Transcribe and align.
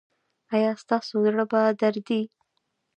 ایا 0.53 0.71
ستاسو 0.83 1.13
زړه 1.25 1.45
به 1.51 1.61
دریدي؟ 1.79 2.21